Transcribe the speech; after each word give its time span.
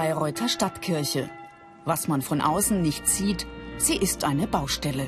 Bayreuther 0.00 0.48
Stadtkirche. 0.48 1.28
Was 1.84 2.08
man 2.08 2.22
von 2.22 2.40
außen 2.40 2.80
nicht 2.80 3.06
sieht, 3.06 3.46
sie 3.76 3.96
ist 3.98 4.24
eine 4.24 4.46
Baustelle. 4.46 5.06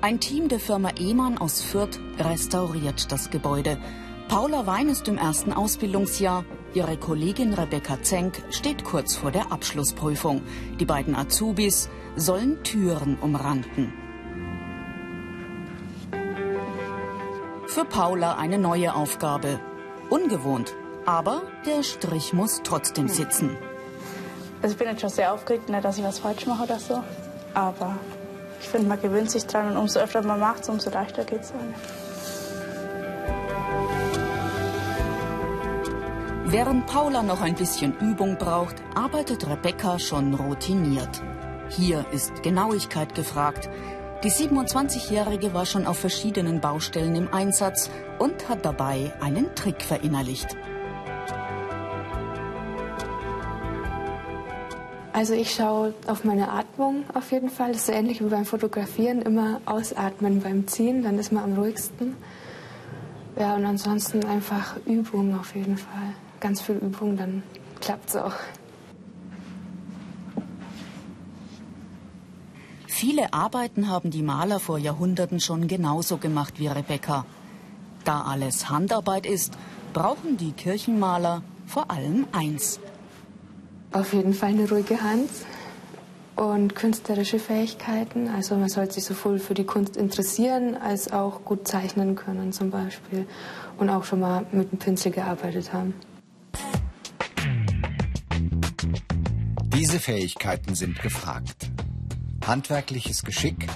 Ein 0.00 0.18
Team 0.18 0.48
der 0.48 0.58
Firma 0.58 0.90
Ehmann 0.98 1.38
aus 1.38 1.62
Fürth 1.62 2.00
restauriert 2.18 3.12
das 3.12 3.30
Gebäude. 3.30 3.78
Paula 4.26 4.66
Wein 4.66 4.88
ist 4.88 5.06
im 5.06 5.16
ersten 5.16 5.52
Ausbildungsjahr. 5.52 6.44
Ihre 6.74 6.96
Kollegin 6.96 7.54
Rebecca 7.54 8.02
Zenk 8.02 8.42
steht 8.50 8.82
kurz 8.82 9.14
vor 9.14 9.30
der 9.30 9.52
Abschlussprüfung. 9.52 10.42
Die 10.80 10.86
beiden 10.86 11.14
Azubis 11.14 11.88
sollen 12.16 12.64
Türen 12.64 13.16
umranden. 13.20 13.92
Für 17.68 17.84
Paula 17.84 18.34
eine 18.38 18.58
neue 18.58 18.92
Aufgabe. 18.92 19.60
Ungewohnt, 20.10 20.74
aber 21.06 21.42
der 21.64 21.84
Strich 21.84 22.32
muss 22.32 22.62
trotzdem 22.64 23.06
sitzen. 23.06 23.56
Also 24.64 24.72
ich 24.72 24.78
bin 24.78 24.88
jetzt 24.88 25.02
schon 25.02 25.10
sehr 25.10 25.30
aufgeregt, 25.30 25.68
nicht, 25.68 25.84
dass 25.84 25.98
ich 25.98 26.04
was 26.04 26.20
falsch 26.20 26.46
mache 26.46 26.62
oder 26.62 26.78
so. 26.78 27.04
Aber 27.52 27.96
ich 28.62 28.66
finde, 28.66 28.88
man 28.88 28.98
gewöhnt 28.98 29.30
sich 29.30 29.44
dran 29.44 29.68
und 29.70 29.76
umso 29.76 30.00
öfter 30.00 30.22
man 30.22 30.40
macht, 30.40 30.66
umso 30.70 30.88
leichter 30.88 31.22
geht 31.24 31.42
es. 31.42 31.52
Während 36.46 36.86
Paula 36.86 37.22
noch 37.22 37.42
ein 37.42 37.54
bisschen 37.56 37.94
Übung 37.98 38.38
braucht, 38.38 38.76
arbeitet 38.94 39.46
Rebecca 39.46 39.98
schon 39.98 40.32
routiniert. 40.32 41.20
Hier 41.68 42.06
ist 42.10 42.42
Genauigkeit 42.42 43.14
gefragt. 43.14 43.68
Die 44.22 44.30
27-Jährige 44.30 45.52
war 45.52 45.66
schon 45.66 45.86
auf 45.86 45.98
verschiedenen 45.98 46.62
Baustellen 46.62 47.16
im 47.16 47.34
Einsatz 47.34 47.90
und 48.18 48.48
hat 48.48 48.64
dabei 48.64 49.12
einen 49.20 49.54
Trick 49.54 49.82
verinnerlicht. 49.82 50.56
Also 55.14 55.32
ich 55.32 55.54
schaue 55.54 55.94
auf 56.08 56.24
meine 56.24 56.50
Atmung 56.50 57.04
auf 57.14 57.30
jeden 57.30 57.48
Fall. 57.48 57.68
Das 57.68 57.82
ist 57.82 57.86
so 57.86 57.92
ähnlich 57.92 58.20
wie 58.20 58.28
beim 58.28 58.44
Fotografieren. 58.44 59.22
Immer 59.22 59.60
ausatmen 59.64 60.40
beim 60.40 60.66
Ziehen, 60.66 61.04
dann 61.04 61.20
ist 61.20 61.30
man 61.30 61.44
am 61.44 61.52
ruhigsten. 61.52 62.16
Ja, 63.38 63.54
und 63.54 63.64
ansonsten 63.64 64.24
einfach 64.24 64.74
Übung 64.86 65.38
auf 65.38 65.54
jeden 65.54 65.76
Fall. 65.76 66.14
Ganz 66.40 66.62
viel 66.62 66.78
Übung, 66.78 67.16
dann 67.16 67.44
klappt 67.80 68.08
es 68.08 68.16
auch. 68.16 68.32
Viele 72.88 73.32
Arbeiten 73.32 73.88
haben 73.88 74.10
die 74.10 74.24
Maler 74.24 74.58
vor 74.58 74.78
Jahrhunderten 74.78 75.38
schon 75.38 75.68
genauso 75.68 76.16
gemacht 76.16 76.54
wie 76.58 76.66
Rebecca. 76.66 77.24
Da 78.02 78.22
alles 78.22 78.68
Handarbeit 78.68 79.26
ist, 79.26 79.56
brauchen 79.92 80.38
die 80.38 80.50
Kirchenmaler 80.50 81.42
vor 81.66 81.92
allem 81.92 82.26
eins– 82.32 82.80
auf 83.94 84.12
jeden 84.12 84.34
Fall 84.34 84.50
eine 84.50 84.68
ruhige 84.68 85.00
Hand 85.02 85.30
und 86.34 86.74
künstlerische 86.74 87.38
Fähigkeiten. 87.38 88.28
Also 88.28 88.56
man 88.56 88.68
sollte 88.68 88.94
sich 88.94 89.04
sowohl 89.04 89.38
für 89.38 89.54
die 89.54 89.64
Kunst 89.64 89.96
interessieren 89.96 90.76
als 90.76 91.12
auch 91.12 91.44
gut 91.44 91.68
zeichnen 91.68 92.16
können 92.16 92.52
zum 92.52 92.70
Beispiel 92.70 93.26
und 93.78 93.88
auch 93.88 94.04
schon 94.04 94.20
mal 94.20 94.44
mit 94.50 94.72
dem 94.72 94.78
Pinsel 94.78 95.12
gearbeitet 95.12 95.72
haben. 95.72 95.94
Diese 99.62 100.00
Fähigkeiten 100.00 100.74
sind 100.74 101.00
gefragt. 101.00 101.70
Handwerkliches 102.44 103.22
Geschick, 103.22 103.66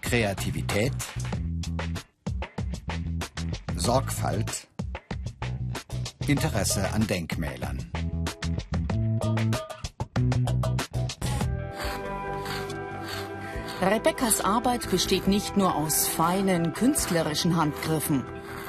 Kreativität, 0.00 0.92
Sorgfalt, 3.76 4.66
Interesse 6.26 6.92
an 6.92 7.06
Denkmälern. 7.06 7.90
Rebekkas 13.82 14.40
Arbeit 14.40 14.88
besteht 14.92 15.26
nicht 15.26 15.56
nur 15.56 15.74
aus 15.74 16.06
feinen 16.06 16.72
künstlerischen 16.72 17.56
Handgriffen. 17.56 18.22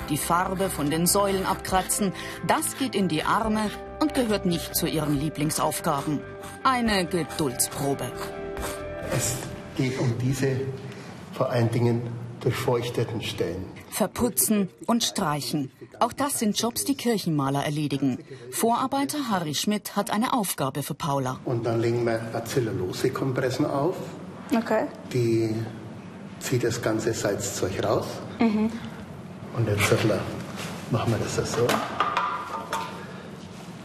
Die 0.09 0.18
Farbe 0.18 0.72
von 0.72 0.90
den 0.90 1.06
Säulen 1.06 1.46
abkratzen, 1.46 2.13
das 2.47 2.78
geht 2.78 2.96
in 2.96 3.09
die 3.09 3.22
Arme 3.22 3.69
und 4.02 4.16
gehört 4.16 4.47
nicht 4.47 4.75
zu 4.75 4.88
ihren 4.88 5.19
Lieblingsaufgaben. 5.19 6.19
Eine 6.63 7.06
Geduldsprobe. 7.06 8.12
Es 9.16 9.35
geht 9.78 10.00
um 10.00 10.18
diese 10.18 10.62
vor 11.31 11.52
allen 11.52 11.69
Dingen 11.69 12.02
durchfeuchteten 12.40 13.22
Stellen. 13.22 13.68
Verputzen 13.91 14.69
und 14.88 15.03
streichen. 15.03 15.72
Auch 16.00 16.12
das 16.12 16.40
sind 16.40 16.59
Jobs, 16.59 16.85
die 16.85 16.96
Kirchenmaler 16.96 17.63
erledigen. 17.63 18.18
Vorarbeiter 18.50 19.29
Harry 19.29 19.53
Schmidt 19.53 19.96
hat 19.96 20.09
eine 20.09 20.34
Aufgabe 20.34 20.81
für 20.81 20.96
Paula. 20.96 21.40
Und 21.46 21.68
dann 21.68 21.79
legen 21.81 22.03
wir 22.03 22.18
Bacillose-Kompressen 22.18 23.68
auf. 23.68 23.96
Okay. 24.51 24.87
Die 25.11 25.55
zieht 26.39 26.63
das 26.63 26.81
ganze 26.81 27.13
Salzzeug 27.13 27.83
raus. 27.83 28.05
Mhm. 28.39 28.71
Und 29.55 29.67
jetzt 29.67 29.93
machen 30.91 31.11
wir 31.11 31.19
das 31.19 31.51
so. 31.51 31.67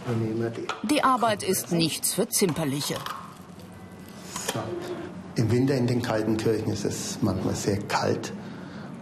Die. 0.09 0.67
die 0.89 1.05
Arbeit 1.05 1.43
ist 1.43 1.71
nichts 1.71 2.15
für 2.15 2.27
Zimperliche. 2.29 2.95
So. 4.53 4.61
Im 5.35 5.51
Winter 5.51 5.75
in 5.75 5.87
den 5.87 6.01
kalten 6.01 6.39
Kirchen 6.39 6.73
ist 6.73 6.87
es 6.87 7.19
manchmal 7.21 7.55
sehr 7.55 7.79
kalt 7.83 8.33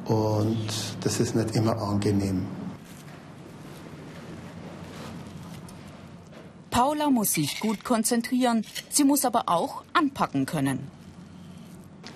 und 0.06 0.68
das 1.00 1.20
ist 1.20 1.36
nicht 1.36 1.54
immer 1.54 1.80
angenehm. 1.80 2.46
Paula 6.70 7.08
muss 7.08 7.34
sich 7.34 7.60
gut 7.60 7.84
konzentrieren, 7.84 8.66
sie 8.90 9.04
muss 9.04 9.24
aber 9.24 9.44
auch 9.46 9.84
anpacken 9.92 10.44
können. 10.44 10.90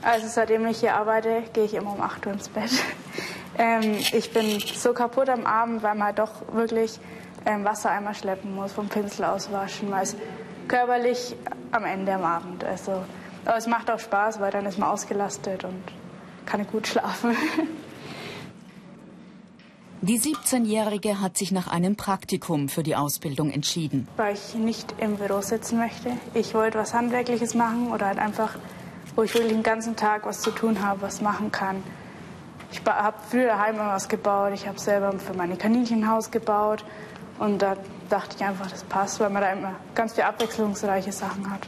Also 0.03 0.27
seitdem 0.29 0.67
ich 0.67 0.81
hier 0.81 0.95
arbeite, 0.95 1.43
gehe 1.53 1.65
ich 1.65 1.75
immer 1.75 1.93
um 1.93 2.01
8 2.01 2.27
Uhr 2.27 2.33
ins 2.33 2.49
Bett. 2.49 2.71
Ähm, 3.59 3.99
ich 4.13 4.33
bin 4.33 4.59
so 4.61 4.95
kaputt 4.95 5.29
am 5.29 5.45
Abend, 5.45 5.83
weil 5.83 5.95
man 5.95 6.15
doch 6.15 6.31
wirklich 6.53 6.99
ähm, 7.45 7.65
Wassereimer 7.65 8.15
schleppen 8.15 8.55
muss, 8.55 8.73
vom 8.73 8.89
Pinsel 8.89 9.27
auswaschen. 9.27 9.91
Man 9.91 10.03
ist 10.03 10.17
körperlich 10.67 11.37
am 11.71 11.85
Ende 11.85 12.15
am 12.15 12.25
Abend. 12.25 12.65
Also, 12.65 13.05
aber 13.45 13.59
es 13.59 13.67
macht 13.67 13.91
auch 13.91 13.99
Spaß, 13.99 14.41
weil 14.41 14.51
dann 14.51 14.65
ist 14.65 14.79
man 14.79 14.89
ausgelastet 14.89 15.65
und 15.65 15.83
kann 16.47 16.67
gut 16.67 16.87
schlafen. 16.87 17.37
Die 20.03 20.19
17-Jährige 20.19 21.21
hat 21.21 21.37
sich 21.37 21.53
nach 21.53 21.69
einem 21.69 21.95
Praktikum 21.95 22.71
für 22.71 22.83
die 22.83 22.97
Ausbildung 22.97 23.51
entschieden. 23.51 24.09
Weil 24.17 24.33
ich 24.33 24.55
nicht 24.55 24.95
im 24.97 25.17
Büro 25.17 25.43
sitzen 25.43 25.77
möchte. 25.77 26.13
Ich 26.33 26.55
wollte 26.55 26.79
was 26.79 26.95
Handwerkliches 26.95 27.55
machen 27.55 27.93
oder 27.93 28.07
halt 28.07 28.19
einfach 28.19 28.55
wo 29.17 29.23
ich 29.23 29.35
wirklich 29.35 29.53
den 29.53 29.63
ganzen 29.63 29.97
Tag 29.97 30.27
was 30.27 30.41
zu 30.41 30.51
tun 30.51 30.85
habe, 30.85 31.03
was 31.03 31.21
machen 31.21 31.51
kann. 31.51 31.83
Ich 32.73 32.81
habe 32.87 33.17
früher 33.29 33.47
daheim 33.47 33.79
was 33.79 34.09
gebaut. 34.09 34.53
Ich 34.55 34.69
habe 34.69 34.79
selber 34.79 35.13
für 35.19 35.35
meine 35.35 35.57
Kaninchen 35.57 36.05
ein 36.05 36.11
Haus 36.11 36.31
gebaut. 36.31 36.85
Und 37.39 37.63
da 37.63 37.77
dachte 38.09 38.37
ich 38.37 38.45
einfach, 38.45 38.71
das 38.71 38.85
passt, 38.85 39.19
weil 39.19 39.31
man 39.31 39.43
da 39.43 39.53
immer 39.53 39.75
ganz 39.95 40.13
viele 40.13 40.27
abwechslungsreiche 40.27 41.11
Sachen 41.11 41.51
hat. 41.51 41.67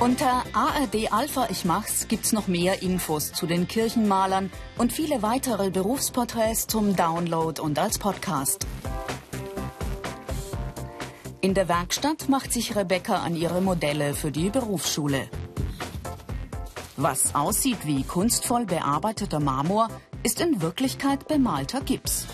Unter 0.00 0.44
ARD 0.54 1.12
Alpha 1.12 1.48
Ich 1.50 1.66
Mach's 1.66 2.08
gibt's 2.08 2.32
noch 2.32 2.48
mehr 2.48 2.80
Infos 2.80 3.32
zu 3.32 3.46
den 3.46 3.68
Kirchenmalern 3.68 4.50
und 4.78 4.94
viele 4.94 5.20
weitere 5.20 5.70
Berufsporträts 5.70 6.66
zum 6.66 6.96
Download 6.96 7.60
und 7.60 7.78
als 7.78 7.98
Podcast. 7.98 8.66
In 11.42 11.54
der 11.54 11.68
Werkstatt 11.68 12.28
macht 12.28 12.52
sich 12.52 12.76
Rebecca 12.76 13.16
an 13.16 13.34
ihre 13.34 13.62
Modelle 13.62 14.12
für 14.12 14.30
die 14.30 14.50
Berufsschule. 14.50 15.26
Was 16.98 17.34
aussieht 17.34 17.86
wie 17.86 18.02
kunstvoll 18.02 18.66
bearbeiteter 18.66 19.40
Marmor, 19.40 19.88
ist 20.22 20.42
in 20.42 20.60
Wirklichkeit 20.60 21.28
bemalter 21.28 21.80
Gips. 21.80 22.26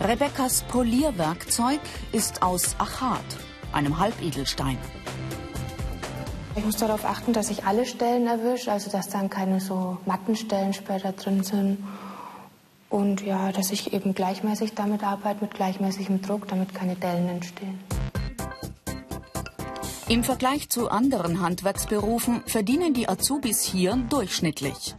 Rebeccas 0.00 0.64
Polierwerkzeug 0.64 1.78
ist 2.10 2.42
aus 2.42 2.74
Achat, 2.80 3.24
einem 3.72 4.00
Halbedelstein. 4.00 4.78
Ich 6.56 6.64
muss 6.64 6.76
darauf 6.76 7.04
achten, 7.04 7.32
dass 7.32 7.50
ich 7.50 7.66
alle 7.66 7.86
Stellen 7.86 8.26
erwische, 8.26 8.72
also 8.72 8.90
dass 8.90 9.08
dann 9.10 9.30
keine 9.30 9.60
so 9.60 9.98
matten 10.06 10.34
Stellen 10.34 10.72
später 10.72 11.12
drin 11.12 11.44
sind. 11.44 11.78
Und 12.90 13.20
ja, 13.20 13.52
dass 13.52 13.70
ich 13.70 13.92
eben 13.92 14.12
gleichmäßig 14.12 14.74
damit 14.74 15.04
arbeite, 15.04 15.42
mit 15.42 15.54
gleichmäßigem 15.54 16.20
Druck, 16.20 16.48
damit 16.48 16.74
keine 16.74 16.96
Dellen 16.96 17.28
entstehen. 17.28 17.78
Im 20.08 20.24
Vergleich 20.24 20.70
zu 20.70 20.88
anderen 20.88 21.42
Handwerksberufen 21.42 22.42
verdienen 22.46 22.94
die 22.94 23.10
Azubis 23.10 23.62
hier 23.62 23.94
durchschnittlich. 24.08 24.94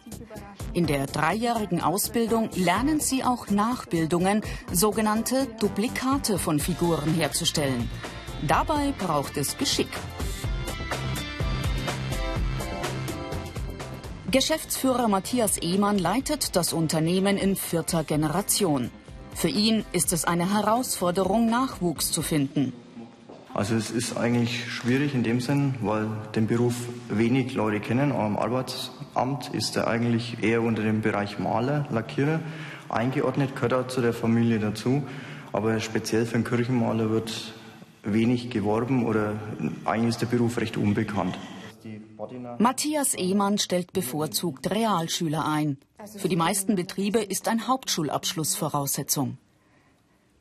In 0.74 0.86
der 0.86 1.08
dreijährigen 1.08 1.82
Ausbildung 1.82 2.52
lernen 2.54 3.00
sie 3.00 3.24
auch 3.24 3.50
Nachbildungen, 3.50 4.44
sogenannte 4.72 5.48
Duplikate 5.60 6.38
von 6.38 6.60
Figuren 6.60 7.16
herzustellen. 7.16 7.90
Dabei 8.48 8.94
braucht 9.00 9.36
es 9.38 9.58
Geschick. 9.58 9.90
Geschäftsführer 14.30 15.08
Matthias 15.08 15.58
Ehmann 15.58 15.98
leitet 15.98 16.56
das 16.56 16.72
Unternehmen 16.72 17.36
in 17.38 17.56
vierter 17.56 18.04
Generation. 18.04 18.92
Für 19.34 19.50
ihn 19.50 19.86
ist 19.92 20.14
es 20.14 20.26
eine 20.26 20.54
Herausforderung, 20.54 21.50
Nachwuchs 21.50 22.12
zu 22.12 22.22
finden. 22.22 22.74
Also 23.60 23.76
es 23.76 23.92
ist 23.92 24.16
eigentlich 24.16 24.72
schwierig 24.72 25.14
in 25.14 25.24
dem 25.24 25.42
Sinn, 25.42 25.76
weil 25.82 26.08
den 26.34 26.48
Beruf 26.48 26.76
wenig 27.10 27.56
Leute 27.56 27.82
kennen. 27.82 28.14
Am 28.14 28.38
Arbeitsamt 28.38 29.50
ist 29.54 29.76
er 29.76 29.86
eigentlich 29.86 30.42
eher 30.42 30.62
unter 30.62 30.82
dem 30.82 31.02
Bereich 31.02 31.40
Maler, 31.40 31.86
Lackierer 31.92 32.40
eingeordnet, 32.88 33.58
gehört 33.58 33.74
auch 33.74 33.88
zu 33.88 34.00
der 34.00 34.14
Familie 34.14 34.60
dazu. 34.60 35.04
Aber 35.52 35.78
speziell 35.82 36.26
für 36.26 36.36
einen 36.36 36.46
Kirchenmaler 36.46 37.10
wird 37.10 37.54
wenig 38.04 38.50
geworben 38.50 39.06
oder 39.06 39.34
eigentlich 39.84 40.12
ist 40.12 40.22
der 40.22 40.28
Beruf 40.28 40.58
recht 40.58 40.78
unbekannt. 40.78 41.38
Matthias 42.60 43.14
Ehmann 43.14 43.58
stellt 43.58 43.92
bevorzugt 43.92 44.72
Realschüler 44.72 45.46
ein. 45.46 45.78
Für 46.16 46.30
die 46.30 46.38
meisten 46.38 46.76
Betriebe 46.76 47.20
ist 47.20 47.50
ein 47.50 47.68
Hauptschulabschluss 47.68 48.56
Voraussetzung. 48.56 49.38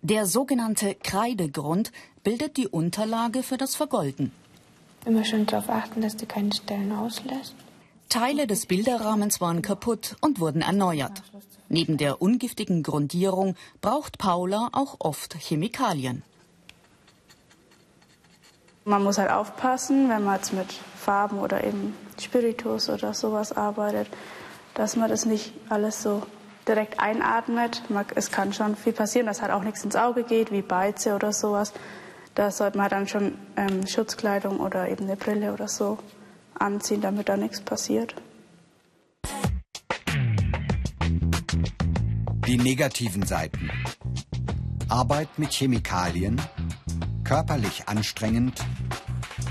Der 0.02 0.26
sogenannte 0.26 0.94
Kreidegrund 0.94 1.90
bildet 2.22 2.56
die 2.56 2.68
Unterlage 2.68 3.42
für 3.42 3.56
das 3.56 3.74
Vergolden. 3.74 4.32
Immer 5.04 5.24
schön 5.24 5.46
darauf 5.46 5.68
achten, 5.68 6.02
dass 6.02 6.16
die 6.16 6.26
keine 6.26 6.52
Stellen 6.52 6.92
auslässt. 6.92 7.54
Teile 8.08 8.46
des 8.46 8.66
Bilderrahmens 8.66 9.40
waren 9.40 9.60
kaputt 9.60 10.16
und 10.20 10.40
wurden 10.40 10.62
erneuert. 10.62 11.22
Neben 11.68 11.96
der 11.98 12.22
ungiftigen 12.22 12.82
Grundierung 12.82 13.54
braucht 13.80 14.18
Paula 14.18 14.68
auch 14.72 14.96
oft 15.00 15.34
Chemikalien. 15.34 16.22
Man 18.84 19.02
muss 19.04 19.18
halt 19.18 19.30
aufpassen, 19.30 20.08
wenn 20.08 20.24
man 20.24 20.36
jetzt 20.36 20.54
mit 20.54 20.72
Farben 20.72 21.40
oder 21.40 21.64
eben 21.64 21.94
Spiritus 22.18 22.88
oder 22.88 23.12
sowas 23.12 23.52
arbeitet, 23.52 24.08
dass 24.74 24.96
man 24.96 25.10
das 25.10 25.26
nicht 25.26 25.52
alles 25.68 26.02
so 26.02 26.22
direkt 26.68 27.00
einatmet. 27.00 27.82
Es 28.14 28.30
kann 28.30 28.52
schon 28.52 28.76
viel 28.76 28.92
passieren, 28.92 29.26
dass 29.26 29.42
halt 29.42 29.50
auch 29.50 29.62
nichts 29.62 29.82
ins 29.82 29.96
Auge 29.96 30.22
geht, 30.22 30.52
wie 30.52 30.62
Beize 30.62 31.14
oder 31.14 31.32
sowas. 31.32 31.72
Da 32.34 32.50
sollte 32.50 32.78
man 32.78 32.88
dann 32.88 33.08
schon 33.08 33.36
ähm, 33.56 33.86
Schutzkleidung 33.86 34.60
oder 34.60 34.88
eben 34.88 35.04
eine 35.04 35.16
Brille 35.16 35.52
oder 35.52 35.66
so 35.66 35.98
anziehen, 36.58 37.00
damit 37.00 37.28
da 37.28 37.36
nichts 37.36 37.60
passiert. 37.60 38.14
Die 42.46 42.56
negativen 42.56 43.26
Seiten. 43.26 43.70
Arbeit 44.88 45.38
mit 45.38 45.52
Chemikalien, 45.52 46.40
körperlich 47.24 47.88
anstrengend, 47.88 48.64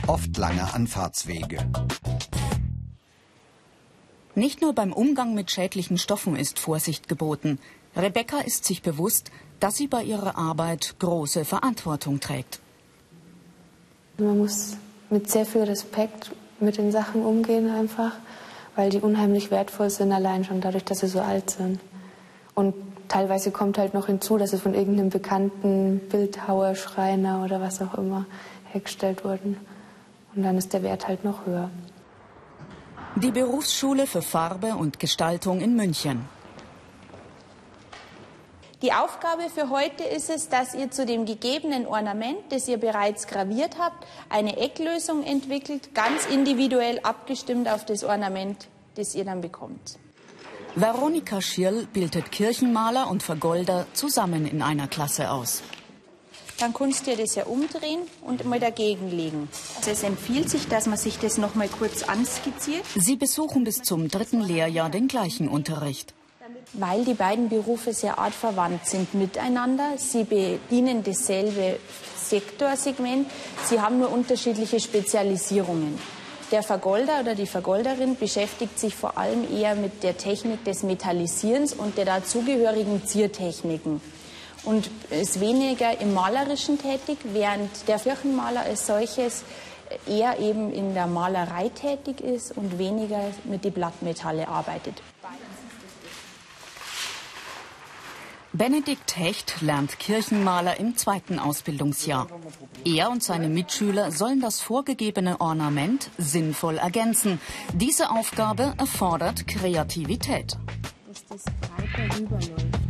oft 0.08 0.36
lange 0.38 0.74
Anfahrtswege. 0.74 1.60
Nicht 4.38 4.62
nur 4.62 4.74
beim 4.74 4.94
Umgang 4.94 5.34
mit 5.34 5.50
schädlichen 5.50 5.98
Stoffen 5.98 6.36
ist 6.36 6.60
Vorsicht 6.60 7.08
geboten. 7.08 7.58
Rebecca 7.96 8.38
ist 8.38 8.66
sich 8.66 8.84
bewusst, 8.84 9.32
dass 9.60 9.78
sie 9.78 9.88
bei 9.88 10.04
ihrer 10.04 10.38
Arbeit 10.38 10.94
große 11.00 11.44
Verantwortung 11.44 12.20
trägt. 12.20 12.60
Man 14.20 14.38
muss 14.38 14.78
mit 15.10 15.28
sehr 15.28 15.48
viel 15.48 15.64
Respekt 15.64 16.34
mit 16.60 16.78
den 16.78 16.92
Sachen 16.92 17.26
umgehen 17.26 17.72
einfach, 17.72 18.12
weil 18.76 18.92
die 18.92 19.00
unheimlich 19.00 19.50
wertvoll 19.50 19.90
sind, 19.90 20.12
allein 20.12 20.46
schon 20.46 20.62
dadurch, 20.62 20.84
dass 20.84 21.00
sie 21.00 21.08
so 21.08 21.20
alt 21.20 21.50
sind. 21.50 21.80
Und 22.54 22.76
teilweise 23.08 23.50
kommt 23.50 23.80
halt 23.80 23.96
noch 23.96 24.06
hinzu, 24.06 24.38
dass 24.38 24.52
sie 24.52 24.60
von 24.60 24.76
irgendeinem 24.76 25.10
bekannten 25.10 26.00
Bildhauer, 26.12 26.76
Schreiner 26.76 27.44
oder 27.44 27.60
was 27.60 27.82
auch 27.82 27.96
immer 27.96 28.28
hergestellt 28.72 29.26
wurden. 29.26 29.58
Und 30.36 30.44
dann 30.44 30.60
ist 30.60 30.74
der 30.74 30.84
Wert 30.84 31.08
halt 31.08 31.24
noch 31.24 31.48
höher. 31.48 31.72
Die 33.20 33.32
Berufsschule 33.32 34.06
für 34.06 34.22
Farbe 34.22 34.76
und 34.76 35.00
Gestaltung 35.00 35.60
in 35.60 35.76
München. 35.76 36.30
Die 38.84 38.94
Aufgabe 38.94 39.50
für 39.50 39.72
heute 39.72 40.04
ist 40.04 40.30
es, 40.30 40.50
dass 40.50 40.76
ihr 40.76 40.92
zu 40.92 41.04
dem 41.04 41.26
gegebenen 41.26 41.88
Ornament, 41.88 42.38
das 42.50 42.68
ihr 42.68 42.78
bereits 42.78 43.26
graviert 43.26 43.80
habt, 43.80 44.06
eine 44.30 44.58
Ecklösung 44.58 45.24
entwickelt, 45.24 45.96
ganz 45.96 46.28
individuell 46.28 47.00
abgestimmt 47.00 47.68
auf 47.68 47.86
das 47.86 48.04
Ornament, 48.04 48.68
das 48.94 49.16
ihr 49.16 49.26
dann 49.26 49.42
bekommt. 49.42 49.98
Veronika 50.76 51.42
Schirl 51.42 51.88
bildet 51.92 52.32
Kirchenmaler 52.32 53.10
und 53.10 53.24
Vergolder 53.24 53.88
zusammen 53.94 54.46
in 54.46 54.62
einer 54.62 54.88
Klasse 54.88 55.32
aus 55.32 55.64
dann 56.60 56.74
kannst 56.74 57.08
du 57.08 57.16
das 57.16 57.36
ja 57.36 57.46
umdrehen 57.46 58.00
und 58.22 58.46
mal 58.46 58.60
dagegen 58.60 59.10
legen. 59.12 59.50
Also 59.78 59.92
es 59.92 60.04
empfiehlt 60.04 60.50
sich, 60.50 60.68
dass 60.68 60.88
man 60.88 60.98
sich 60.98 61.20
das 61.20 61.38
noch 61.38 61.56
mal 61.56 61.68
kurz 61.68 62.04
anskizziert. 62.04 62.84
Sie 62.96 63.16
besuchen 63.16 63.64
bis 63.64 63.82
zum 63.84 64.10
dritten 64.10 64.42
Lehrjahr 64.42 64.90
den 64.90 65.08
gleichen 65.08 65.48
Unterricht. 65.48 66.14
Weil 66.74 67.06
die 67.06 67.14
beiden 67.14 67.50
Berufe 67.50 67.94
sehr 67.94 68.20
artverwandt 68.20 68.86
sind 68.86 69.14
miteinander. 69.14 69.94
Sie 69.98 70.24
bedienen 70.24 71.04
dasselbe 71.04 71.80
Sektorsegment. 72.18 73.30
Sie 73.66 73.80
haben 73.80 74.00
nur 74.00 74.12
unterschiedliche 74.12 74.80
Spezialisierungen. 74.80 75.98
Der 76.52 76.64
Vergolder 76.64 77.20
oder 77.22 77.36
die 77.36 77.46
Vergolderin 77.46 78.16
beschäftigt 78.16 78.80
sich 78.80 78.96
vor 78.96 79.18
allem 79.18 79.46
eher 79.54 79.76
mit 79.76 80.04
der 80.04 80.18
Technik 80.18 80.64
des 80.64 80.84
Metallisierens 80.84 81.74
und 81.74 81.98
der 81.98 82.06
dazugehörigen 82.06 83.06
Ziertechniken 83.06 84.02
und 84.68 84.90
ist 85.10 85.40
weniger 85.40 86.00
im 86.02 86.14
Malerischen 86.14 86.78
tätig, 86.78 87.20
während 87.24 87.88
der 87.88 88.00
Kirchenmaler 88.00 88.62
als 88.62 88.86
solches 88.86 89.44
eher 90.06 90.40
eben 90.40 90.74
in 90.74 90.94
der 90.94 91.08
Malerei 91.08 91.70
tätig 91.70 92.20
ist 92.20 92.56
und 92.58 92.78
weniger 92.78 93.32
mit 93.46 93.64
den 93.64 93.72
Blattmetalle 93.72 94.46
arbeitet. 94.50 95.02
Benedikt 98.52 99.16
Hecht 99.16 99.62
lernt 99.62 100.00
Kirchenmaler 100.00 100.80
im 100.80 100.98
zweiten 100.98 101.40
Ausbildungsjahr. 101.40 102.28
Er 102.84 103.10
und 103.10 103.24
seine 103.24 103.50
Mitschüler 103.50 104.12
sollen 104.12 104.42
das 104.42 104.60
vorgegebene 104.60 105.40
Ornament 105.40 106.10
sinnvoll 106.18 106.78
ergänzen. 106.78 107.40
Diese 107.74 108.10
Aufgabe 108.10 108.74
erfordert 108.78 109.48
Kreativität. 109.48 110.58
Dass 111.08 111.26
das 111.30 111.44
breiter 111.62 112.18
rüberläuft. 112.18 112.88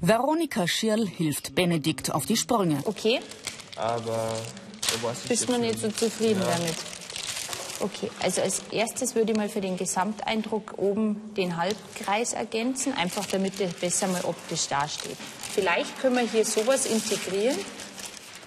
Veronika 0.00 0.68
Schirl 0.68 1.06
hilft 1.06 1.54
Benedikt 1.54 2.12
auf 2.12 2.26
die 2.26 2.36
Sprünge. 2.36 2.82
Okay. 2.84 3.20
Aber 3.76 4.34
bist 5.28 5.48
du 5.48 5.58
nicht 5.58 5.78
so 5.78 5.88
zufrieden 5.90 6.40
ja. 6.40 6.54
damit? 6.54 6.74
Okay, 7.80 8.10
also 8.22 8.40
als 8.40 8.62
erstes 8.70 9.14
würde 9.14 9.32
ich 9.32 9.38
mal 9.38 9.48
für 9.48 9.60
den 9.60 9.76
Gesamteindruck 9.76 10.74
oben 10.76 11.34
den 11.36 11.56
Halbkreis 11.56 12.32
ergänzen, 12.32 12.92
einfach 12.92 13.26
damit 13.26 13.58
der 13.58 13.66
besser 13.66 14.06
mal 14.08 14.24
optisch 14.24 14.68
dasteht. 14.68 15.16
Vielleicht 15.54 15.98
können 16.00 16.16
wir 16.16 16.22
hier 16.22 16.44
sowas 16.44 16.86
integrieren, 16.86 17.58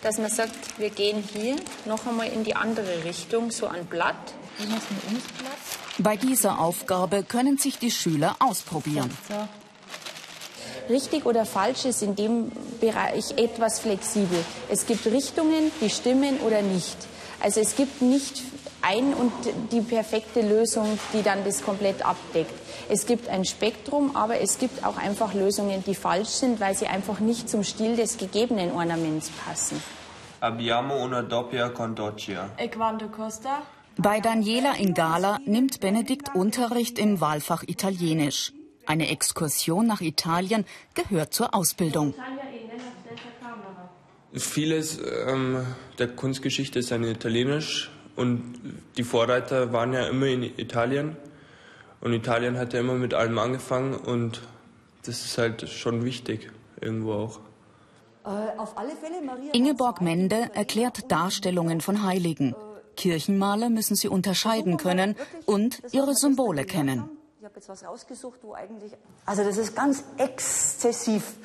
dass 0.01 0.17
man 0.17 0.29
sagt, 0.29 0.79
wir 0.79 0.89
gehen 0.89 1.23
hier 1.33 1.57
noch 1.85 2.05
einmal 2.07 2.27
in 2.27 2.43
die 2.43 2.55
andere 2.55 3.03
Richtung, 3.03 3.51
so 3.51 3.67
ein 3.67 3.85
Blatt. 3.85 4.15
Bei 5.97 6.15
dieser 6.15 6.59
Aufgabe 6.59 7.23
können 7.23 7.57
sich 7.57 7.77
die 7.79 7.91
Schüler 7.91 8.37
ausprobieren. 8.39 9.15
So 9.27 9.35
richtig 10.89 11.25
oder 11.25 11.45
falsch 11.45 11.85
ist 11.85 12.01
in 12.01 12.15
dem 12.15 12.51
Bereich 12.79 13.37
etwas 13.37 13.79
flexibel. 13.79 14.43
Es 14.69 14.85
gibt 14.85 15.05
Richtungen, 15.05 15.71
die 15.81 15.89
stimmen 15.89 16.39
oder 16.45 16.61
nicht. 16.61 16.97
Also 17.41 17.59
es 17.59 17.75
gibt 17.75 18.01
nicht 18.01 18.41
ein 18.81 19.13
und 19.13 19.31
die 19.71 19.81
perfekte 19.81 20.41
Lösung, 20.41 20.99
die 21.13 21.23
dann 21.23 21.43
das 21.43 21.63
komplett 21.63 22.05
abdeckt. 22.05 22.53
Es 22.89 23.05
gibt 23.05 23.27
ein 23.27 23.43
Spektrum, 23.45 24.15
aber 24.15 24.39
es 24.39 24.59
gibt 24.59 24.85
auch 24.85 24.97
einfach 24.97 25.33
Lösungen, 25.33 25.83
die 25.85 25.95
falsch 25.95 26.29
sind, 26.29 26.59
weil 26.59 26.75
sie 26.75 26.87
einfach 26.87 27.19
nicht 27.19 27.49
zum 27.49 27.63
Stil 27.63 27.95
des 27.95 28.17
gegebenen 28.17 28.71
Ornaments 28.71 29.29
passen. 29.45 29.81
Abbiamo 30.39 31.03
una 31.03 31.23
doppia 31.23 31.69
condocia. 31.69 32.51
E 32.57 32.67
quanto 32.67 33.07
costa? 33.07 33.63
Bei 33.97 34.19
Daniela 34.19 34.77
Ingala 34.77 35.39
nimmt 35.45 35.79
Benedikt 35.79 36.35
Unterricht 36.35 36.99
im 36.99 37.19
Wahlfach 37.19 37.63
Italienisch. 37.63 38.53
Eine 38.87 39.09
Exkursion 39.09 39.85
nach 39.85 39.99
Italien 39.99 40.65
gehört 40.93 41.33
zur 41.33 41.53
Ausbildung. 41.53 42.13
Vieles 44.33 44.99
ähm, 45.27 45.65
der 45.99 46.07
Kunstgeschichte 46.07 46.79
ist 46.79 46.91
ja 46.91 46.97
italienisch 46.97 47.91
und 48.15 48.55
die 48.95 49.03
Vorreiter 49.03 49.73
waren 49.73 49.91
ja 49.91 50.07
immer 50.07 50.27
in 50.27 50.43
Italien. 50.43 51.17
Und 51.99 52.13
Italien 52.13 52.57
hat 52.57 52.73
ja 52.73 52.79
immer 52.79 52.93
mit 52.93 53.13
allem 53.13 53.37
angefangen 53.39 53.93
und 53.93 54.41
das 55.05 55.25
ist 55.25 55.37
halt 55.37 55.67
schon 55.67 56.05
wichtig 56.05 56.49
irgendwo 56.79 57.13
auch. 57.13 57.39
Äh, 58.25 59.57
Ingeborg 59.57 59.99
Mende 59.99 60.49
erklärt 60.53 61.11
Darstellungen 61.11 61.81
von 61.81 62.03
Heiligen. 62.03 62.55
Kirchenmaler 62.95 63.69
müssen 63.69 63.95
sie 63.95 64.07
unterscheiden 64.07 64.77
können 64.77 65.15
und 65.45 65.81
ihre 65.91 66.15
Symbole 66.15 66.63
kennen 66.63 67.16
habe 67.47 67.55
jetzt 67.55 67.69
was 67.69 67.83
rausgesucht, 67.85 68.39
wo 68.43 68.53
eigentlich. 68.53 68.91
Also 69.25 69.43
das 69.43 69.57
ist 69.57 69.75
ganz 69.75 70.03
exzessiv. 70.17 71.35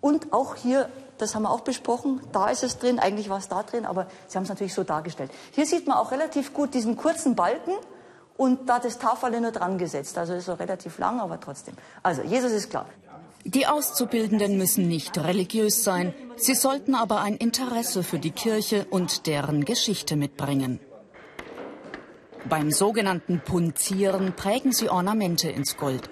Und 0.00 0.32
auch 0.32 0.54
hier, 0.54 0.88
das 1.18 1.34
haben 1.34 1.42
wir 1.42 1.50
auch 1.50 1.60
besprochen, 1.60 2.20
da 2.32 2.48
ist 2.48 2.62
es 2.62 2.78
drin, 2.78 2.98
eigentlich 2.98 3.28
war 3.28 3.38
es 3.38 3.48
da 3.48 3.62
drin, 3.62 3.84
aber 3.84 4.06
Sie 4.28 4.36
haben 4.36 4.44
es 4.44 4.48
natürlich 4.48 4.72
so 4.72 4.84
dargestellt. 4.84 5.30
Hier 5.50 5.66
sieht 5.66 5.86
man 5.86 5.98
auch 5.98 6.12
relativ 6.12 6.54
gut 6.54 6.72
diesen 6.72 6.96
kurzen 6.96 7.34
Balken 7.34 7.72
und 8.36 8.68
da 8.68 8.78
das 8.78 8.98
Tafel 8.98 9.38
nur 9.40 9.50
dran 9.50 9.76
gesetzt. 9.76 10.16
Also 10.16 10.34
ist 10.34 10.46
so 10.46 10.54
relativ 10.54 10.98
lang, 10.98 11.20
aber 11.20 11.38
trotzdem. 11.40 11.74
Also 12.02 12.22
Jesus 12.22 12.52
ist 12.52 12.70
klar. 12.70 12.86
Die 13.44 13.66
Auszubildenden 13.66 14.56
müssen 14.56 14.88
nicht 14.88 15.18
religiös 15.18 15.84
sein, 15.84 16.14
sie 16.36 16.54
sollten 16.54 16.94
aber 16.94 17.20
ein 17.20 17.36
Interesse 17.36 18.02
für 18.02 18.18
die 18.18 18.30
Kirche 18.30 18.86
und 18.90 19.26
deren 19.26 19.64
Geschichte 19.64 20.16
mitbringen. 20.16 20.80
Beim 22.48 22.70
sogenannten 22.70 23.40
Punzieren 23.40 24.34
prägen 24.34 24.72
sie 24.72 24.88
Ornamente 24.88 25.50
ins 25.50 25.76
Gold. 25.76 26.08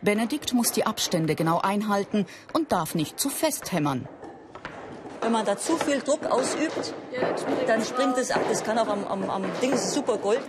Benedikt 0.00 0.54
muss 0.54 0.72
die 0.72 0.86
Abstände 0.86 1.34
genau 1.34 1.60
einhalten 1.60 2.26
und 2.54 2.72
darf 2.72 2.94
nicht 2.94 3.20
zu 3.20 3.28
fest 3.28 3.70
hämmern. 3.72 4.08
Wenn 5.20 5.32
man 5.32 5.44
da 5.44 5.58
zu 5.58 5.76
viel 5.76 6.00
Druck 6.00 6.24
ausübt, 6.26 6.94
dann 7.66 7.84
springt 7.84 8.16
es 8.16 8.30
ab. 8.30 8.42
Das 8.48 8.64
kann 8.64 8.78
auch 8.78 8.88
am, 8.88 9.04
am, 9.06 9.28
am 9.28 9.42
Ding, 9.60 9.72
das 9.72 9.84
ist 9.84 9.94
super 9.94 10.16
Gold. 10.16 10.40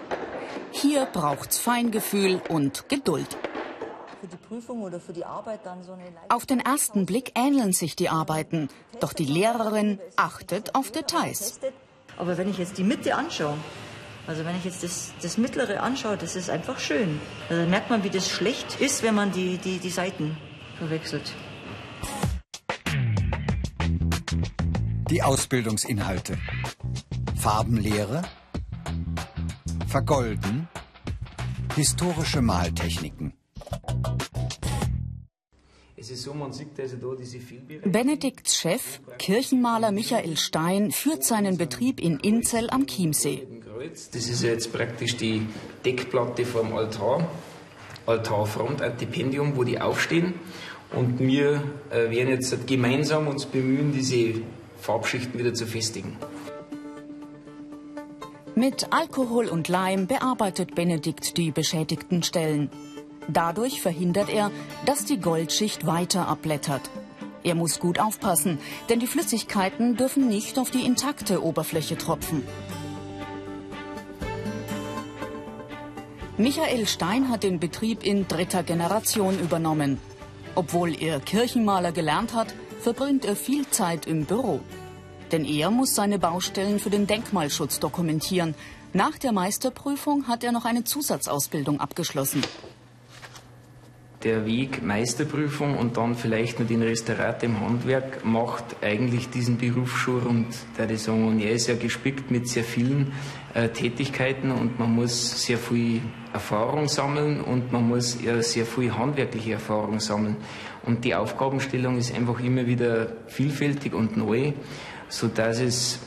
Hier 0.72 1.06
braucht's 1.06 1.58
Feingefühl 1.58 2.42
und 2.50 2.88
Geduld. 2.88 3.38
So 4.22 5.24
Auf 6.30 6.46
den 6.46 6.60
ersten 6.60 7.06
Blick 7.06 7.32
ähneln 7.36 7.74
sich 7.74 7.96
die 7.96 8.10
Arbeiten, 8.10 8.70
doch 9.00 9.14
die 9.14 9.26
Lehrerin 9.26 10.00
achtet 10.16 10.76
auf 10.76 10.92
Details. 10.92 11.60
Aber 12.18 12.38
wenn 12.38 12.50
ich 12.50 12.58
jetzt 12.58 12.78
die 12.78 12.84
Mitte 12.84 13.16
anschaue, 13.16 13.58
also 14.28 14.44
wenn 14.44 14.58
ich 14.58 14.66
jetzt 14.66 14.84
das, 14.84 15.14
das 15.22 15.38
Mittlere 15.38 15.82
anschaue, 15.82 16.18
das 16.18 16.36
ist 16.36 16.50
einfach 16.50 16.80
schön. 16.80 17.20
Also 17.50 17.64
da 17.64 17.70
merkt 17.70 17.90
man, 17.90 18.04
wie 18.04 18.10
das 18.10 18.30
schlecht 18.30 18.80
ist, 18.80 19.04
wenn 19.04 19.14
man 19.14 19.32
die, 19.32 19.58
die, 19.58 19.78
die 19.78 19.90
Seiten 19.90 20.38
verwechselt. 20.78 21.34
Die 25.10 25.22
Ausbildungsinhalte. 25.22 26.38
Farbenlehre, 27.40 28.24
Vergolden, 29.88 30.68
historische 31.76 32.42
Maltechniken. 32.42 33.34
Also 35.98 36.34
Benedikts 37.86 38.58
Chef, 38.58 39.00
Kirchenmaler 39.18 39.92
Michael 39.92 40.38
Stein, 40.38 40.92
führt 40.92 41.24
seinen 41.24 41.58
Betrieb 41.58 42.00
in 42.00 42.20
Inzell 42.20 42.70
am 42.70 42.86
Chiemsee. 42.88 43.48
Das 43.88 44.28
ist 44.30 44.42
jetzt 44.42 44.74
praktisch 44.74 45.16
die 45.18 45.46
Deckplatte 45.86 46.46
vom 46.46 46.76
Altar, 46.76 47.28
Altarfront, 48.06 48.82
Antipendium, 48.82 49.56
wo 49.56 49.64
die 49.64 49.80
aufstehen. 49.80 50.34
Und 50.92 51.20
wir 51.20 51.64
äh, 51.90 52.10
werden 52.10 52.30
jetzt 52.30 52.68
gemeinsam 52.68 53.28
uns 53.28 53.46
bemühen, 53.46 53.92
diese 53.92 54.42
Farbschichten 54.80 55.40
wieder 55.40 55.54
zu 55.54 55.66
festigen. 55.66 56.18
Mit 58.56 58.88
Alkohol 58.92 59.48
und 59.48 59.68
Leim 59.68 60.08
bearbeitet 60.08 60.76
Benedikt 60.76 61.38
die 61.38 61.52
beschädigten 61.52 62.24
Stellen. 62.24 62.70
Dadurch 63.28 63.82
verhindert 63.82 64.30
er, 64.30 64.52
dass 64.86 65.04
die 65.04 65.20
Goldschicht 65.20 65.86
weiter 65.86 66.28
abblättert. 66.28 66.90
Er 67.44 67.56
muss 67.56 67.80
gut 67.80 68.00
aufpassen, 68.00 68.60
denn 68.90 69.00
die 69.00 69.08
Flüssigkeiten 69.08 69.98
dürfen 69.98 70.28
nicht 70.28 70.58
auf 70.58 70.72
die 70.72 70.86
intakte 70.86 71.44
Oberfläche 71.44 71.98
tropfen. 71.98 72.44
Michael 76.38 76.86
Stein 76.86 77.30
hat 77.30 77.44
den 77.44 77.62
Betrieb 77.62 78.04
in 78.04 78.28
dritter 78.28 78.62
Generation 78.62 79.40
übernommen. 79.40 80.00
Obwohl 80.54 80.94
er 81.02 81.22
Kirchenmaler 81.22 81.94
gelernt 81.94 82.34
hat, 82.34 82.54
verbringt 82.82 83.24
er 83.24 83.38
viel 83.38 83.66
Zeit 83.70 84.06
im 84.06 84.26
Büro. 84.26 84.60
Denn 85.32 85.46
er 85.46 85.72
muss 85.72 85.96
seine 85.96 86.20
Baustellen 86.20 86.80
für 86.80 86.90
den 86.90 87.08
Denkmalschutz 87.08 87.80
dokumentieren. 87.80 88.54
Nach 88.92 89.18
der 89.18 89.32
Meisterprüfung 89.32 90.28
hat 90.28 90.44
er 90.44 90.52
noch 90.52 90.66
eine 90.66 90.84
Zusatzausbildung 90.84 91.80
abgeschlossen. 91.80 92.42
Der 94.26 94.46
Weg 94.48 94.82
Meisterprüfung 94.82 95.78
und 95.78 95.98
dann 95.98 96.16
vielleicht 96.16 96.60
noch 96.60 96.66
den 96.68 96.82
Restaurat 96.82 97.44
im 97.44 97.62
Handwerk 97.62 98.26
macht 98.26 98.76
eigentlich 98.82 99.30
diesen 99.30 99.58
Beruf 99.58 99.96
schon 99.98 100.20
rund, 100.20 100.48
da 100.78 100.90
ich. 100.90 101.08
Und 101.08 101.40
er 101.40 101.52
ist 101.52 101.68
ja 101.68 101.76
gespickt 101.76 102.32
mit 102.32 102.50
sehr 102.50 102.64
vielen 102.64 103.14
äh, 103.54 103.70
Tätigkeiten 103.70 104.50
und 104.50 104.80
man 104.80 104.96
muss 104.96 105.44
sehr 105.44 105.60
viel 105.60 106.02
Erfahrung 106.34 106.88
sammeln 106.88 107.40
und 107.40 107.72
man 107.72 107.88
muss 107.88 108.20
ja 108.20 108.42
sehr 108.42 108.66
viel 108.66 108.98
handwerkliche 108.98 109.54
Erfahrung 109.54 110.00
sammeln. 110.00 110.38
Und 110.82 111.06
die 111.06 111.14
Aufgabenstellung 111.14 112.00
ist 112.00 112.14
einfach 112.16 112.40
immer 112.40 112.66
wieder 112.66 113.14
vielfältig 113.28 113.94
und 113.94 114.18
neu, 114.18 114.54
so 115.08 115.28
dass 115.28 115.60
es 115.60 116.00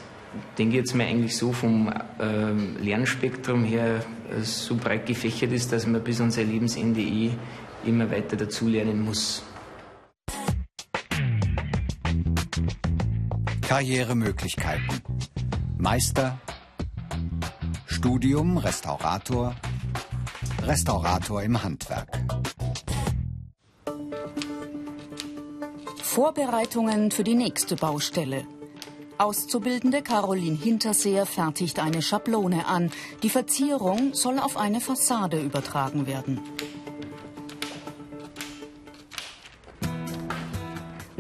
denke 0.59 0.77
jetzt 0.77 0.95
mal 0.95 1.07
eigentlich 1.07 1.37
so 1.37 1.53
vom 1.53 1.89
äh, 1.89 2.83
Lernspektrum 2.83 3.65
her 3.65 4.05
äh, 4.31 4.43
so 4.43 4.77
breit 4.77 5.07
gefächert 5.07 5.53
ist, 5.53 5.73
dass 5.73 5.87
man 5.87 6.03
bis 6.03 6.21
an 6.21 6.31
sein 6.31 6.51
Lebensende 6.51 7.01
eh 7.01 7.31
immer 7.85 8.11
weiter 8.11 8.37
dazulernen 8.37 9.05
muss. 9.05 9.43
Karrieremöglichkeiten. 13.69 15.03
Meister, 15.77 16.39
Studium, 17.87 18.57
Restaurator, 18.57 19.55
Restaurator 20.63 21.43
im 21.43 21.63
Handwerk. 21.63 22.19
Vorbereitungen 26.03 27.11
für 27.11 27.25
die 27.25 27.35
nächste 27.35 27.77
Baustelle. 27.77 28.47
Auszubildende 29.19 30.03
Caroline 30.03 30.57
Hinterseer 30.57 31.27
fertigt 31.27 31.79
eine 31.79 32.03
Schablone 32.03 32.67
an. 32.67 32.91
Die 33.23 33.31
Verzierung 33.31 34.15
soll 34.15 34.39
auf 34.39 34.57
eine 34.57 34.81
Fassade 34.81 35.41
übertragen 35.41 36.07
werden. 36.07 36.41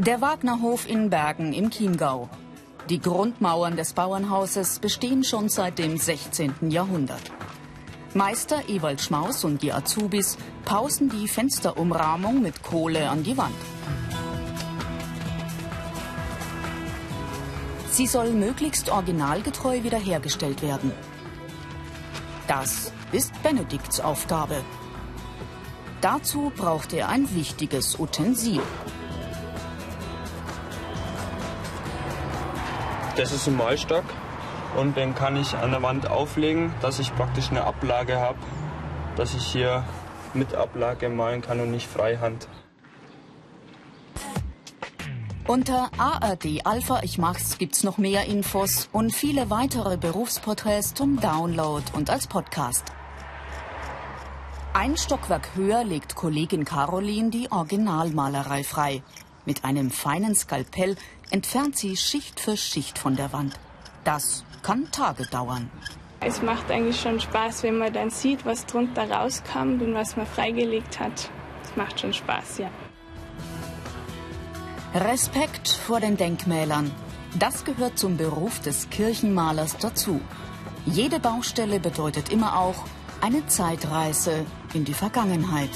Der 0.08 0.22
Wagnerhof 0.22 0.88
in 0.88 1.10
Bergen 1.10 1.52
im 1.52 1.68
Chiemgau. 1.68 2.30
Die 2.88 2.98
Grundmauern 2.98 3.76
des 3.76 3.92
Bauernhauses 3.92 4.78
bestehen 4.78 5.22
schon 5.22 5.50
seit 5.50 5.78
dem 5.78 5.98
16. 5.98 6.70
Jahrhundert. 6.70 7.20
Meister 8.14 8.70
Ewald 8.70 9.02
Schmaus 9.02 9.44
und 9.44 9.60
die 9.60 9.70
Azubis 9.70 10.38
pausen 10.64 11.10
die 11.10 11.28
Fensterumrahmung 11.28 12.40
mit 12.40 12.62
Kohle 12.62 13.10
an 13.10 13.22
die 13.22 13.36
Wand. 13.36 13.54
Sie 17.90 18.06
soll 18.06 18.32
möglichst 18.32 18.88
originalgetreu 18.88 19.82
wiederhergestellt 19.82 20.62
werden. 20.62 20.90
Das 22.46 22.92
ist 23.12 23.42
Benedikts 23.42 24.00
Aufgabe. 24.00 24.56
Dazu 26.00 26.50
braucht 26.56 26.94
er 26.94 27.10
ein 27.10 27.28
wichtiges 27.34 28.00
Utensil. 28.00 28.62
Das 33.18 33.32
ist 33.32 33.48
ein 33.48 33.56
Malstock 33.56 34.04
und 34.76 34.96
den 34.96 35.12
kann 35.12 35.36
ich 35.36 35.56
an 35.56 35.72
der 35.72 35.82
Wand 35.82 36.08
auflegen, 36.08 36.72
dass 36.80 37.00
ich 37.00 37.12
praktisch 37.16 37.50
eine 37.50 37.64
Ablage 37.64 38.20
habe, 38.20 38.38
dass 39.16 39.34
ich 39.34 39.44
hier 39.44 39.82
mit 40.34 40.54
Ablage 40.54 41.08
malen 41.08 41.42
kann 41.42 41.58
und 41.58 41.72
nicht 41.72 41.88
freihand. 41.88 42.46
Unter 45.48 45.90
ARD 45.98 46.64
Alpha 46.64 47.00
Ich 47.02 47.18
Mach's 47.18 47.58
gibt's 47.58 47.82
noch 47.82 47.98
mehr 47.98 48.26
Infos 48.26 48.88
und 48.92 49.12
viele 49.12 49.50
weitere 49.50 49.96
Berufsporträts 49.96 50.94
zum 50.94 51.20
Download 51.20 51.82
und 51.94 52.10
als 52.10 52.28
Podcast. 52.28 52.84
Ein 54.74 54.96
Stockwerk 54.96 55.56
höher 55.56 55.82
legt 55.82 56.14
Kollegin 56.14 56.64
Caroline 56.64 57.30
die 57.30 57.50
Originalmalerei 57.50 58.62
frei. 58.62 59.02
Mit 59.48 59.64
einem 59.64 59.90
feinen 59.90 60.34
Skalpell 60.34 60.94
entfernt 61.30 61.74
sie 61.74 61.96
Schicht 61.96 62.38
für 62.38 62.58
Schicht 62.58 62.98
von 62.98 63.16
der 63.16 63.32
Wand. 63.32 63.58
Das 64.04 64.44
kann 64.62 64.90
Tage 64.90 65.24
dauern. 65.24 65.70
Es 66.20 66.42
macht 66.42 66.70
eigentlich 66.70 67.00
schon 67.00 67.18
Spaß, 67.18 67.62
wenn 67.62 67.78
man 67.78 67.90
dann 67.94 68.10
sieht, 68.10 68.44
was 68.44 68.66
drunter 68.66 69.10
rauskommt 69.10 69.80
und 69.80 69.94
was 69.94 70.18
man 70.18 70.26
freigelegt 70.26 71.00
hat. 71.00 71.30
Es 71.64 71.74
macht 71.76 71.98
schon 71.98 72.12
Spaß, 72.12 72.58
ja. 72.58 72.70
Respekt 74.94 75.68
vor 75.68 76.00
den 76.00 76.18
Denkmälern. 76.18 76.90
Das 77.38 77.64
gehört 77.64 77.98
zum 77.98 78.18
Beruf 78.18 78.60
des 78.60 78.90
Kirchenmalers 78.90 79.78
dazu. 79.78 80.20
Jede 80.84 81.20
Baustelle 81.20 81.80
bedeutet 81.80 82.30
immer 82.30 82.58
auch 82.58 82.84
eine 83.22 83.46
Zeitreise 83.46 84.44
in 84.74 84.84
die 84.84 84.92
Vergangenheit. 84.92 85.70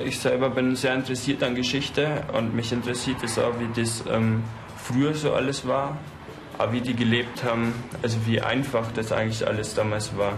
Ich 0.00 0.18
selber 0.18 0.50
bin 0.50 0.74
sehr 0.74 0.94
interessiert 0.94 1.42
an 1.42 1.54
Geschichte 1.54 2.24
und 2.36 2.54
mich 2.54 2.72
interessiert 2.72 3.22
es 3.22 3.38
auch, 3.38 3.52
wie 3.60 3.80
das 3.80 4.02
ähm, 4.10 4.42
früher 4.76 5.14
so 5.14 5.32
alles 5.32 5.66
war, 5.66 5.96
aber 6.58 6.72
wie 6.72 6.80
die 6.80 6.94
gelebt 6.94 7.44
haben, 7.44 7.72
also 8.02 8.18
wie 8.26 8.40
einfach 8.40 8.90
das 8.92 9.12
eigentlich 9.12 9.46
alles 9.46 9.74
damals 9.74 10.16
war. 10.16 10.32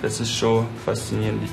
Das 0.00 0.20
ist 0.20 0.34
schon 0.34 0.66
faszinierend. 0.84 1.48